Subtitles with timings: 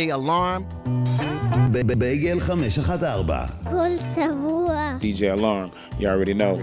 [0.00, 0.62] DJ Alarm.
[1.98, 3.46] בייגל 514.
[3.70, 4.96] כל שבוע.
[5.00, 6.56] DJ Alarm, you already know.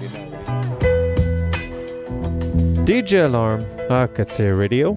[2.86, 4.94] DJ Alarm, הקצה רדיו,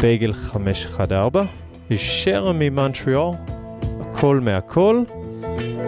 [0.00, 1.46] בייגל 514,
[1.90, 3.34] ישר ממונטריאול,
[4.00, 5.02] הכל מהכל,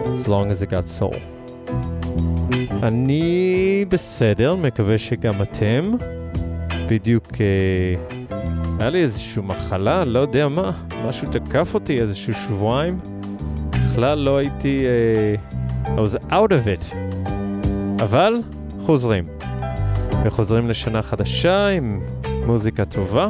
[0.05, 1.17] as long as it got soul.
[2.83, 5.91] אני בסדר, מקווה שגם אתם.
[6.87, 8.37] בדיוק אה,
[8.79, 10.71] היה לי איזושהי מחלה, לא יודע מה,
[11.07, 12.99] משהו תקף אותי איזשהו שבועיים.
[13.69, 14.85] בכלל לא הייתי...
[14.85, 15.35] אה,
[15.95, 16.95] I was out of it.
[18.03, 18.33] אבל
[18.85, 19.23] חוזרים.
[20.23, 22.01] וחוזרים לשנה חדשה עם
[22.45, 23.29] מוזיקה טובה,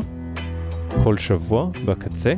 [1.03, 2.33] כל שבוע בקצה.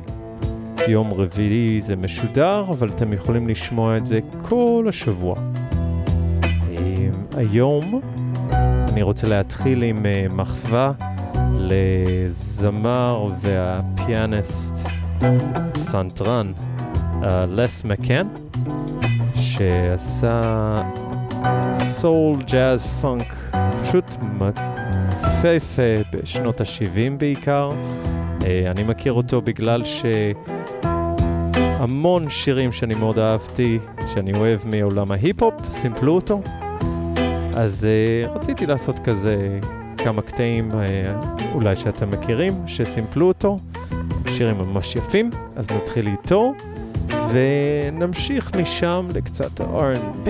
[0.87, 5.35] יום רביעי זה משודר, אבל אתם יכולים לשמוע את זה כל השבוע.
[6.43, 8.01] אה, היום
[8.93, 10.91] אני רוצה להתחיל עם אה, מחווה
[11.57, 14.92] לזמר והפיאניסט
[15.75, 16.51] סנטרן,
[17.23, 18.27] אה, לס מקן,
[19.35, 20.41] שעשה
[21.73, 23.33] סול, ג'אז, פאנק,
[23.83, 24.05] פשוט
[25.43, 27.69] יפהפה בשנות ה-70 בעיקר.
[28.45, 29.81] אה, אני מכיר אותו בגלל
[31.79, 33.79] שהמון שירים שאני מאוד אהבתי,
[34.13, 36.41] שאני אוהב מעולם ההיפ-הופ, סימפלו אותו.
[37.57, 39.59] אז uh, רציתי לעשות כזה
[39.97, 40.73] כמה קטעים, uh,
[41.53, 43.55] אולי שאתם מכירים, שסימפלו אותו,
[44.37, 46.53] שירים ממש יפים, אז נתחיל איתו,
[47.09, 50.29] ונמשיך משם לקצת R&B,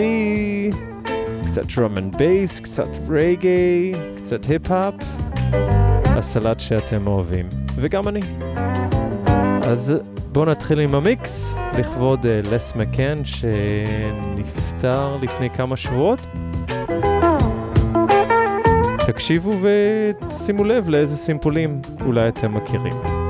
[1.44, 4.96] קצת drum and bass, קצת רגעי, קצת היפ-הופ,
[6.06, 7.46] הסלט שאתם אוהבים,
[7.76, 8.20] וגם אני.
[9.68, 9.96] אז
[10.32, 16.20] בואו נתחיל עם המיקס, לכבוד uh, לס מקן שנפטר לפני כמה שבועות.
[19.08, 23.23] תקשיבו ותשימו לב לאיזה סימפולים אולי אתם מכירים.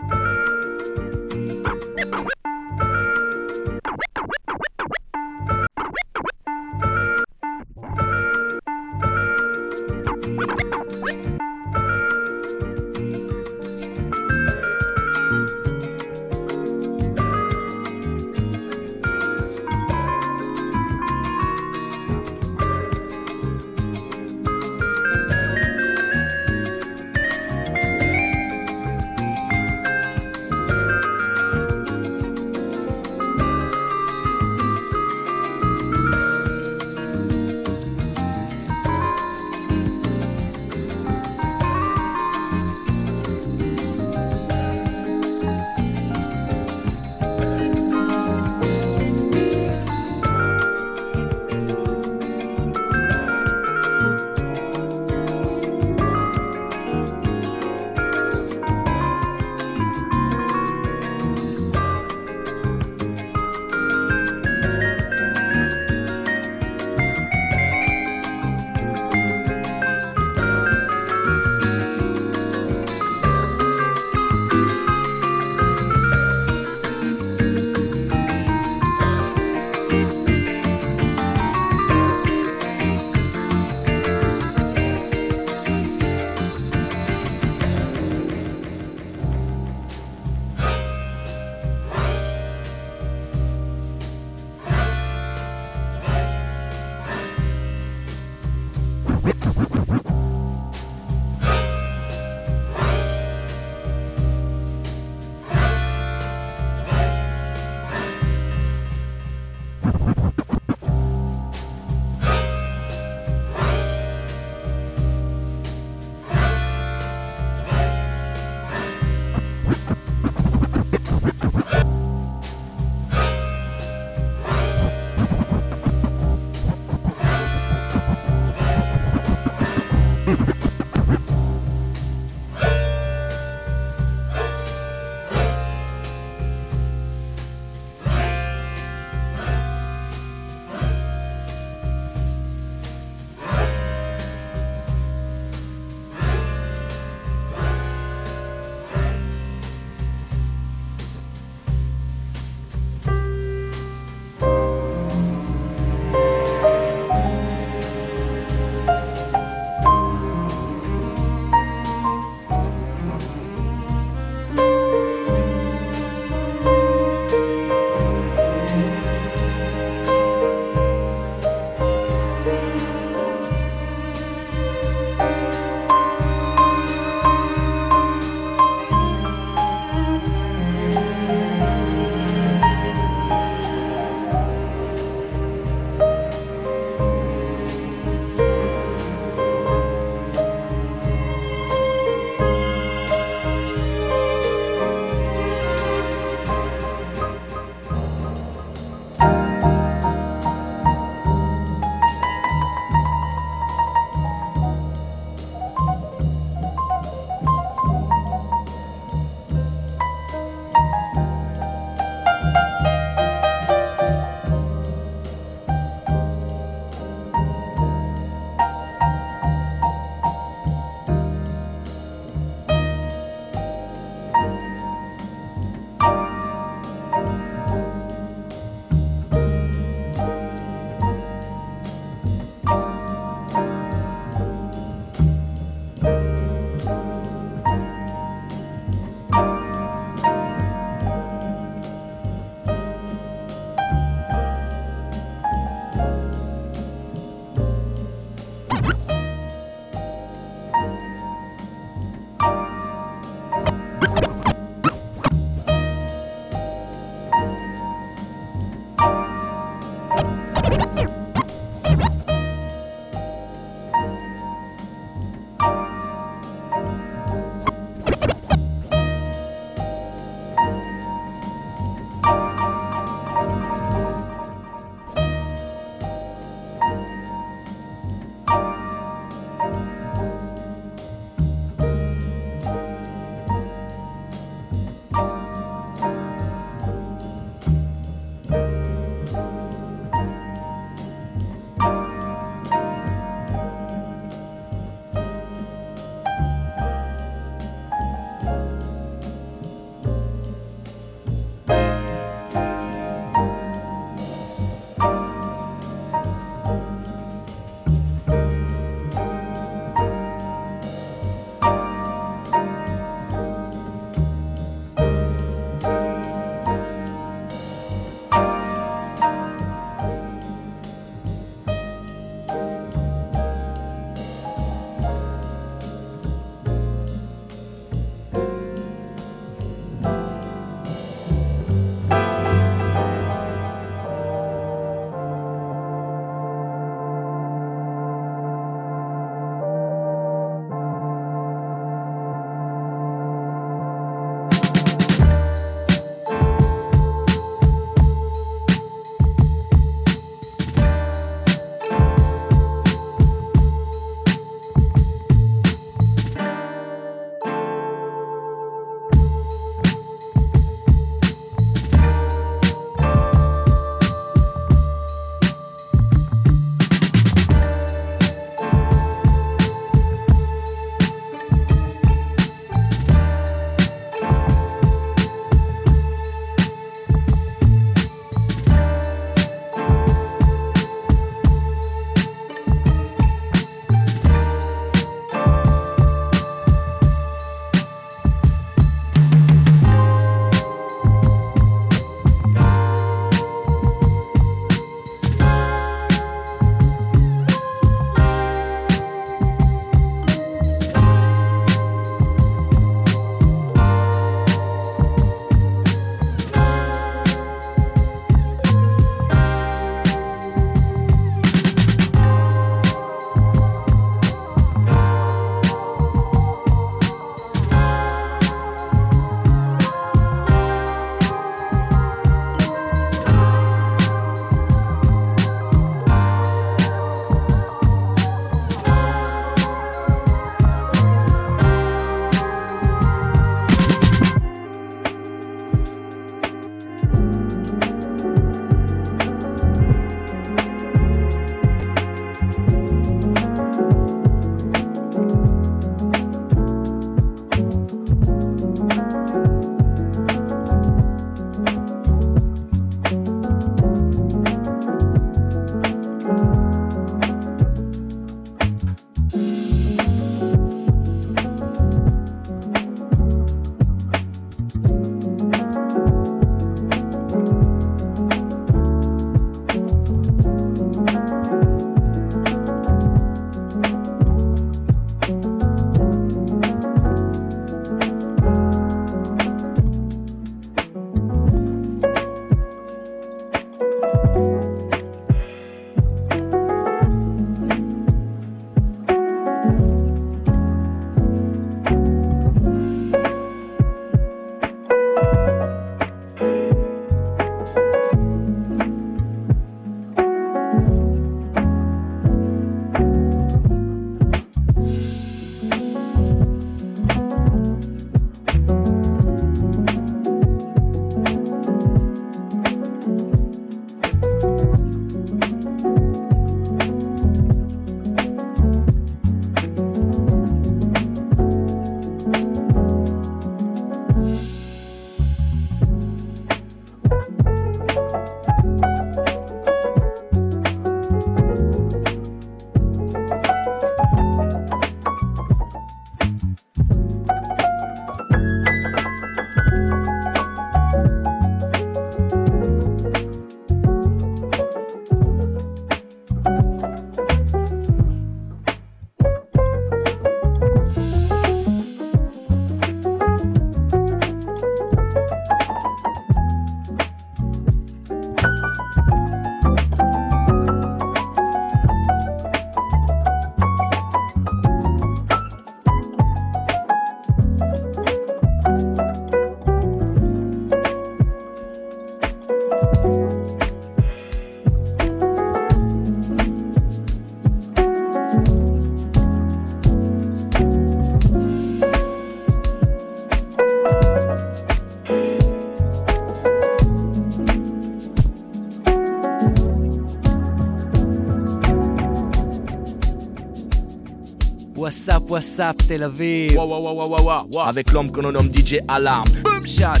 [595.34, 596.52] וואסאפ וואסאפ תל אביב.
[596.52, 597.68] Wow, wow, wow, wow, wow, wow.
[597.68, 599.26] Avec l'homme que l'on nomme DJ Alarm.
[599.42, 600.00] Boom shot.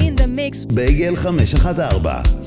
[0.00, 0.64] In the mix.
[0.64, 2.37] בייגל 514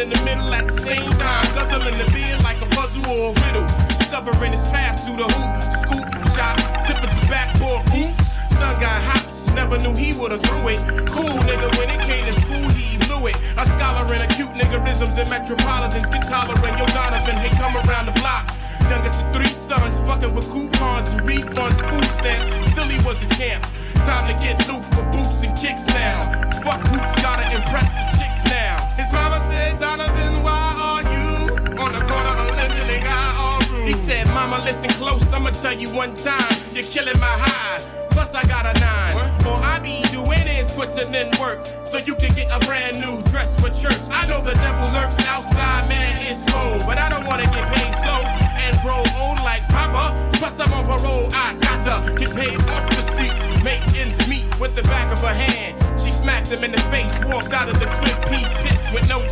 [0.00, 3.40] in the middle at the same time, guzzling the beer like a puzzle or a
[3.42, 3.66] riddle.
[3.98, 5.50] Discovering his path through the hoop,
[5.82, 6.06] scoop,
[6.38, 6.54] shot,
[6.86, 8.14] tip of the backboard, oops.
[8.54, 10.78] Son got hops, never knew he would've threw it.
[11.10, 13.34] Cool nigga, when it came to school, he blew it.
[13.58, 16.78] A scholar in acute niggerisms and metropolitans get tolerant.
[16.78, 18.46] Yo, Donovan, hey, come around the block.
[18.86, 22.70] Youngest of three sons, fucking with coupons and refunds, food stamps.
[22.70, 23.66] Still he was a champ.
[24.06, 26.22] Time to get loose for boots and kicks now.
[26.62, 28.37] Fuck hoops, gotta impress the chicks
[33.88, 37.80] He said, Mama, listen close, I'ma tell you one time, you're killing my high.
[38.10, 39.16] Plus I got a nine.
[39.46, 43.22] All I be doing is putting in work so you can get a brand new
[43.32, 43.96] dress for church.
[44.10, 47.94] I know the devil lurks outside, man, it's cold, but I don't wanna get paid
[48.04, 48.28] slow
[48.60, 50.12] and grow old like Papa.
[50.36, 54.76] Plus I'm on parole, I gotta get paid off the street, make ends meet with
[54.76, 55.72] the back of her hand.
[55.98, 59.24] She smacked him in the face, walked out of the crib, piece pissed with no.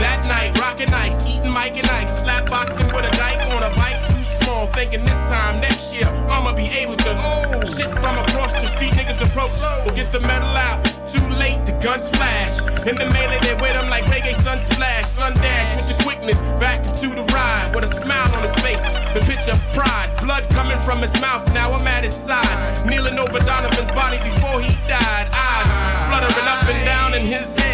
[0.00, 3.68] That night, rockin' ice, eating Mike and Ike, slap boxing with a dyke on a
[3.76, 8.16] bike too small, thinking this time next year I'ma be able to oh shit from
[8.16, 8.94] across the street.
[8.96, 9.82] Niggas approach, oh.
[9.84, 10.80] We'll get the metal out.
[11.12, 12.48] Too late, the guns flash.
[12.88, 15.04] In the melee, they with him like reggae sun splash.
[15.04, 18.80] Sun dash with the quickness, back into the ride with a smile on his face.
[19.12, 21.44] The picture of pride, blood coming from his mouth.
[21.52, 25.28] Now I'm at his side, kneeling over Donovan's body before he died.
[25.28, 25.68] Eyes
[26.08, 27.69] fluttering up and down in his head.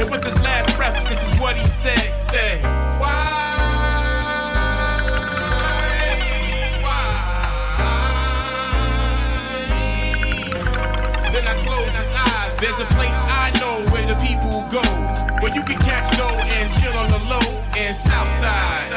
[0.00, 1.98] And with his last breath, this is what he said.
[1.98, 2.62] He said,
[3.00, 3.32] Why?
[11.32, 12.52] Then I close his eyes.
[12.60, 14.82] There's a place I know where the people go.
[15.40, 18.90] Where you can catch dough and chill on the low and Southside.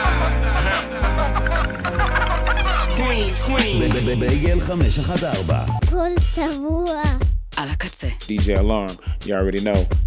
[2.97, 4.19] Queens, Queens.
[4.19, 7.01] בייגל 514 כל שבוע.
[7.57, 8.07] על הקצה.
[8.07, 8.95] DJ Alarm.
[9.25, 10.02] You already know.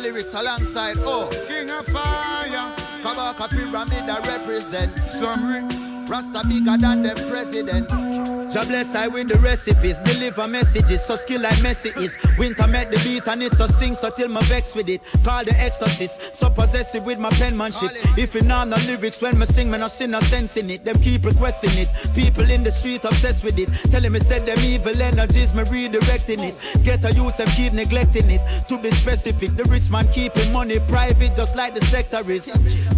[0.00, 0.96] Lyrics with a bag of lyrics alongside.
[1.00, 2.72] Oh, King of Fire.
[3.02, 4.96] Kabaka Pyramid that represent.
[5.08, 5.62] Summary.
[6.06, 8.35] Rasta bigger than them president.
[8.56, 12.16] Jah bless I with the recipes, deliver messages, so skill like Messi is.
[12.38, 15.02] Winter met the beat and it's a sting, so till my vex with it.
[15.24, 17.90] Call the exorcist, so possessive with my penmanship.
[18.16, 20.86] If you know the lyrics when me sing, me no see no sense in it.
[20.86, 21.90] Them keep requesting it.
[22.14, 23.68] People in the street obsessed with it.
[23.90, 26.82] Telling me said them evil energies, me redirecting it.
[26.82, 28.40] Get a youth and keep neglecting it.
[28.68, 32.46] To be specific, the rich man keeping money private, just like the sector is.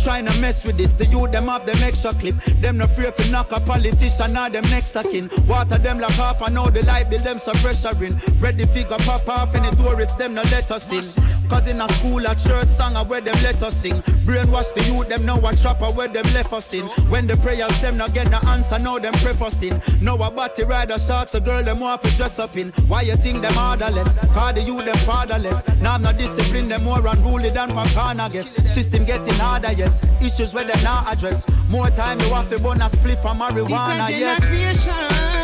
[0.05, 2.37] Trying to mess with this, the youth them have them extra clip.
[2.61, 5.29] Them no fear to knock a politician or them next to kin.
[5.49, 8.21] Water them like half, I know the light bill them some pressure in.
[8.39, 11.05] Ready figure pop off any door if them no let us in.
[11.49, 14.03] Cause in a school, a church song, I where them let us sing.
[14.29, 16.83] Brainwash the youth, them know a trapper where them left us in.
[17.09, 19.81] When the prayers, them not get the answer, now them prep us in.
[20.03, 22.71] Now a body rider shots, a girl, them want to dress up in.
[22.87, 24.13] Why you think them orderless?
[24.35, 25.67] Cause the youth, them fatherless.
[25.81, 28.51] Now I'm not disciplined, them more unruly than Pacan, I guess.
[28.71, 30.03] System getting harder, yes.
[30.21, 31.47] Issues where them not address.
[31.71, 35.38] More time, you have to burn a split from marijuana, This a generation.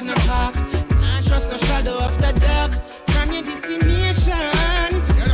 [0.00, 0.54] Take no talk.
[1.00, 2.72] Nah, trust no shadow of the dark.
[3.08, 4.32] From your destination.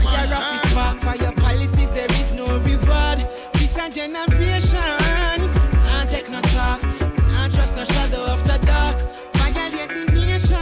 [0.03, 1.01] Fire off is spark.
[1.01, 3.25] For your policies, there is no reward.
[3.55, 5.39] This a generation.
[5.85, 6.83] Nah, take no talk.
[7.29, 9.01] Nah, trust no shadow of the dark.
[9.35, 10.59] Violate the nation.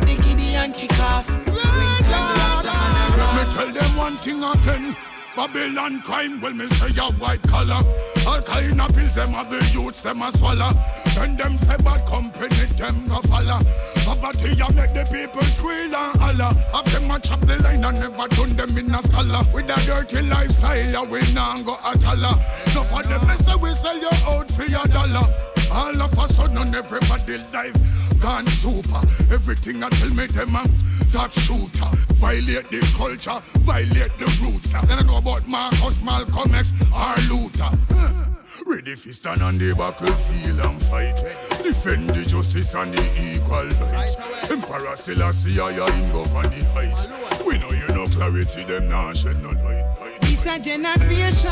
[0.00, 1.28] The Gideon kick off.
[1.46, 4.96] Let me tell them one thing again.
[5.34, 7.80] Babylon crime, well me say a white collar.
[8.26, 10.70] All kind of pills them have the youths them a swallow.
[11.14, 13.58] Then them say bad company them go follow.
[14.04, 16.52] Poverty a make the people squeal and holler.
[16.72, 19.40] Have them a chop the line and never turn them in a scholar.
[19.54, 22.36] With a dirty lifestyle, we nah go a dollar.
[22.74, 25.26] No for them me say we sell you out for your dollar.
[25.72, 26.31] All of a
[26.74, 27.76] everybody life
[28.20, 29.00] gone super.
[29.32, 30.64] Everything I tell me them a
[31.12, 31.90] top shooter.
[32.14, 34.72] Violate the culture, violate the roots.
[34.72, 37.70] Then I know about Marcus, Malcolm X, or Luther.
[38.66, 41.16] Ready for stand on the battlefield and fight.
[41.64, 43.02] Defend the justice and the
[43.34, 44.50] equal rights.
[44.50, 47.08] Emperor Selassie, I in govern the heights.
[47.44, 50.20] We know you know clarity, them nah shed no light.
[50.20, 51.50] This a generation.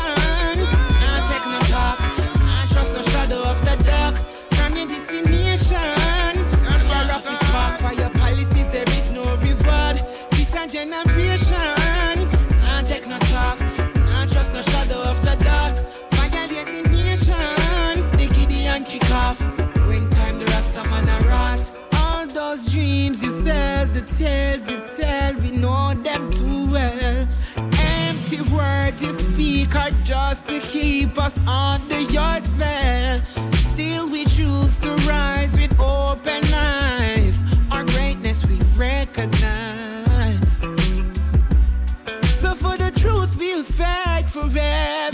[1.01, 2.20] Nah, take no talk.
[24.01, 27.27] The tales you tell, we know them too well.
[28.07, 33.19] Empty words you speak are just to keep us under your spell.
[33.73, 37.43] Still we choose to rise with open eyes.
[37.71, 40.59] Our greatness we recognize.
[42.41, 45.10] So for the truth we'll fight forever.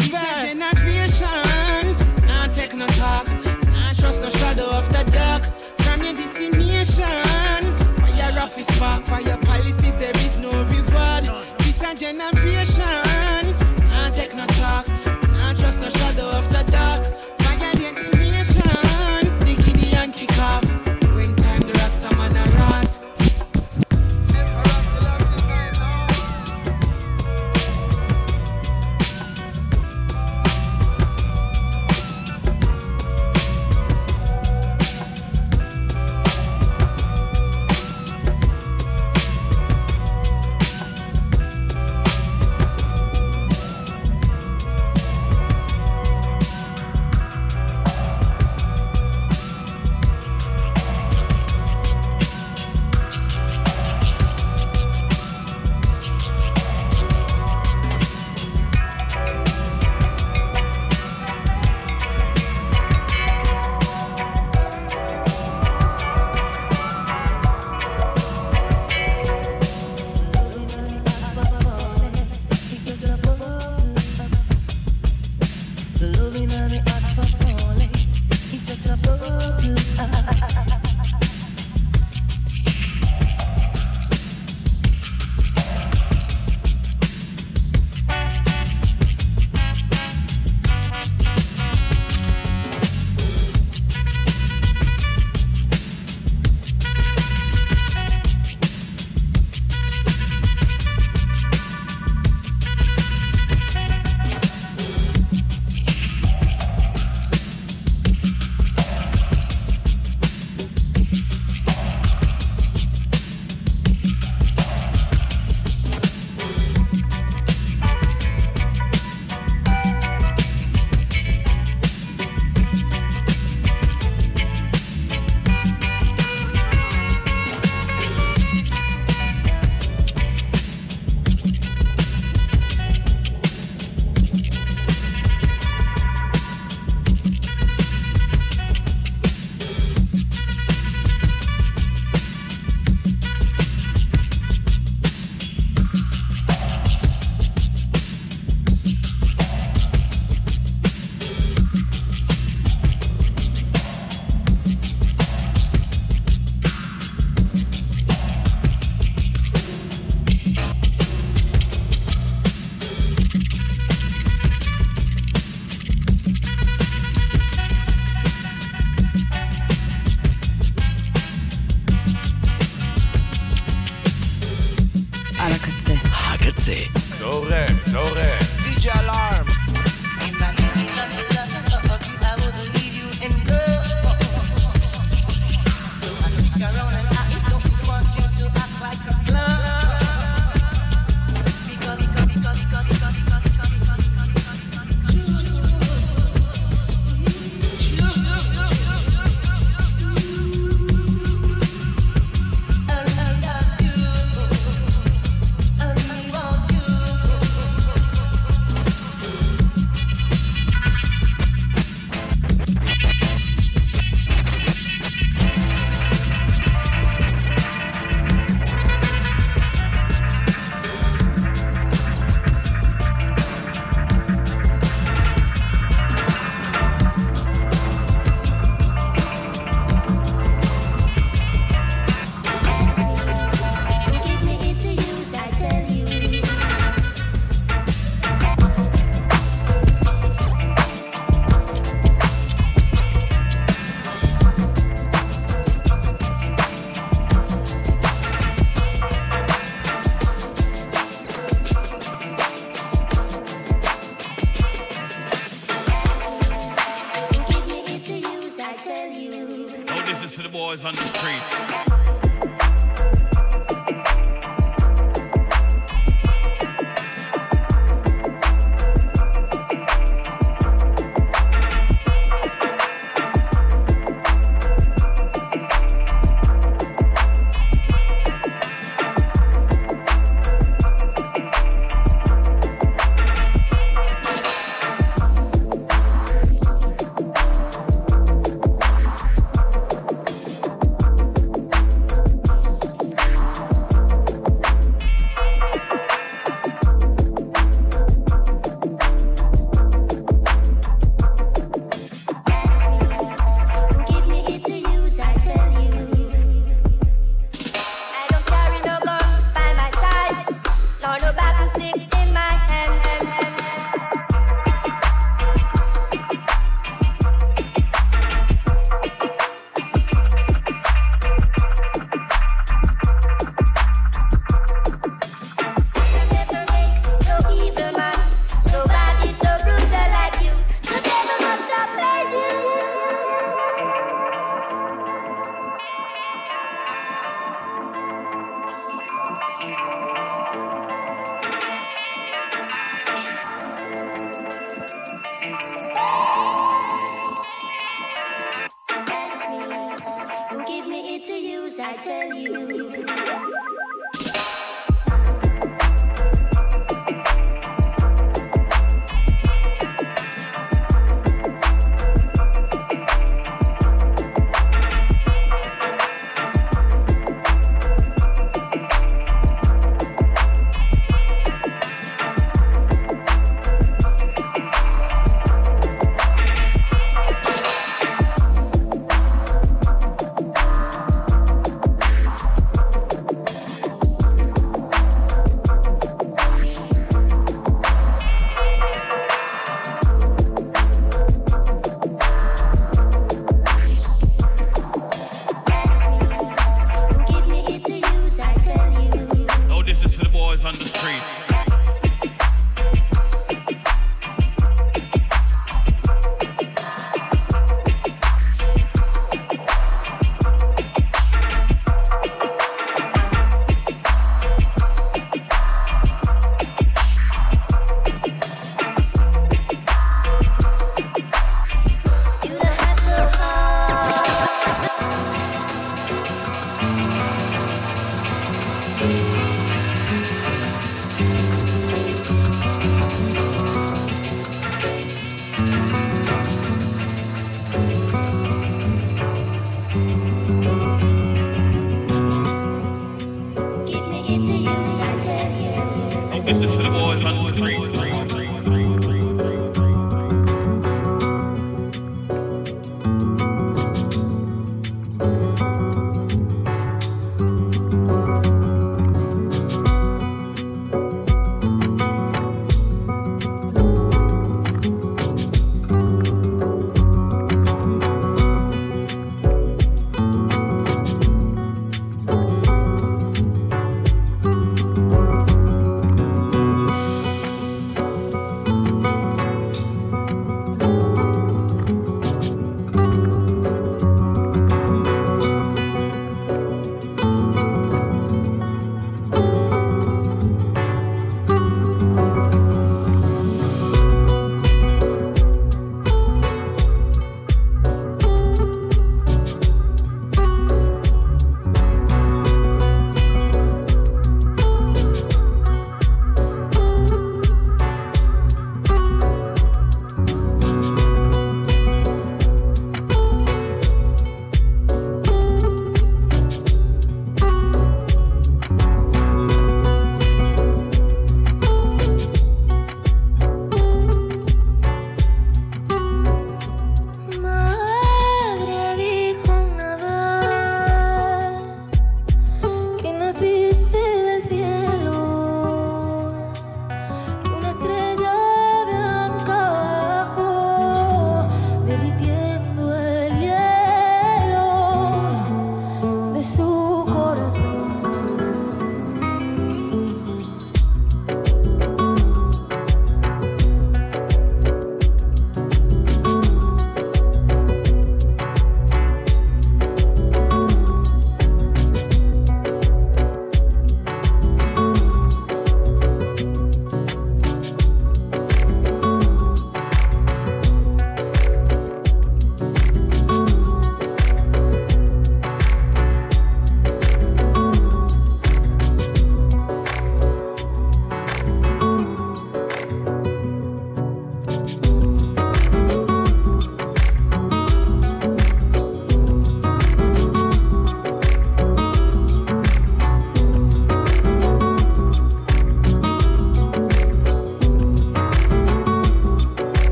[8.77, 9.05] Fire off is spark.
[9.05, 11.25] For your policies there is no reward.
[11.59, 12.83] This a generation.
[13.89, 14.87] Nah, take no talk.
[15.29, 16.26] Nah, trust no shadow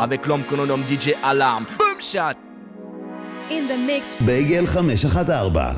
[0.00, 2.36] Avec l'homme que l'on nomme DJ Alarm Boom shot
[3.50, 4.24] In the mix.
[4.24, 5.72] בייגל 514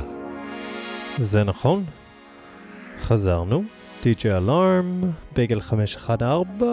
[1.19, 1.85] זה נכון.
[3.01, 3.63] חזרנו.
[4.03, 5.01] DJ אלארם,
[5.33, 6.69] בייגל 514.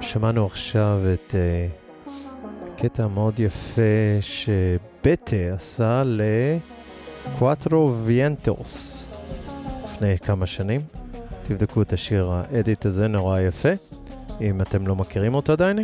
[0.00, 2.08] שמענו עכשיו את uh,
[2.76, 3.80] קטע מאוד יפה
[4.20, 9.08] שבטה עשה לקואטרו ויאנטוס
[9.84, 10.80] לפני כמה שנים.
[11.42, 13.68] תבדקו את השיר האדיט הזה, נורא יפה,
[14.40, 15.78] אם אתם לא מכירים אותו עדיין.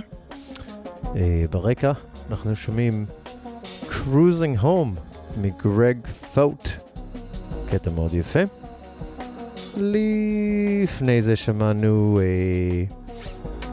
[1.02, 1.16] Uh,
[1.50, 1.92] ברקע
[2.30, 3.06] אנחנו שומעים
[3.88, 5.00] Cruising Home
[5.40, 6.70] מגרג פוט.
[7.70, 8.40] קטע מאוד יפה.
[9.76, 12.84] לפני זה שמענו אה,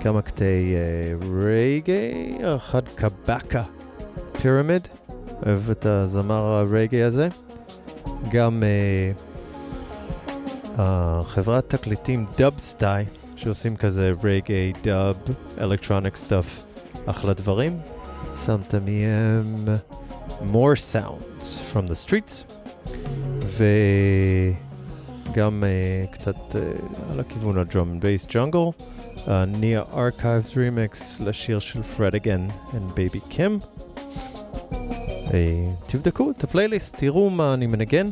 [0.01, 3.63] כמה קטעי אה, רגעי, אחד קבקה
[4.41, 4.88] פירמיד,
[5.45, 7.28] אוהב את הזמר הרגעי הזה.
[8.32, 9.11] גם אה,
[10.78, 13.05] החברת תקליטים דאב סטאי,
[13.38, 15.16] שעושים כזה רגעי, דאב,
[15.62, 16.64] אלקטרוניק סטאפ,
[17.06, 17.80] אחלה דברים.
[18.46, 19.66] שמת מהם
[20.54, 22.44] more sounds from the streets.
[25.32, 26.58] וגם uh, קצת uh,
[27.12, 28.82] על הכיוון הדרום bass jungle.
[29.28, 32.48] nia archives remix לשיר של פרד אגן
[33.30, 33.66] kim.
[35.28, 35.32] Uh,
[35.88, 38.10] תבדקו את הפלייליסט, תראו מה אני מנגן.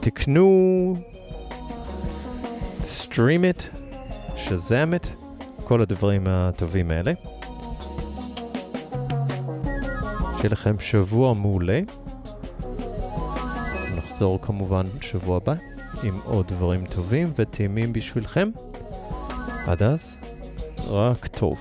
[0.00, 0.96] תקנו,
[2.82, 3.62] stream it,
[4.36, 5.06] שזם it,
[5.64, 7.12] כל הדברים הטובים האלה.
[10.36, 11.80] שיהיה לכם שבוע מעולה.
[13.96, 15.54] נחזור כמובן שבוע הבא
[16.02, 18.50] עם עוד דברים טובים וטעימים בשבילכם.
[19.66, 20.16] עד אז,
[20.88, 21.58] רק טוב.